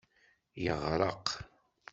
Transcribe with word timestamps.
Yeɣreq. 0.63 1.25